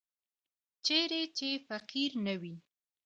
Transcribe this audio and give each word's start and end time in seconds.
چیرې 0.85 1.21
چې 1.37 1.49
فقر 1.67 2.11
نه 2.25 2.33
وي. 2.41 2.55